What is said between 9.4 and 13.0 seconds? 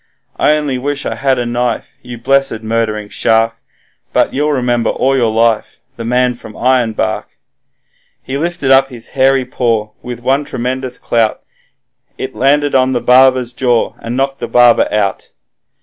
paw, with one tremendous clout He landed on the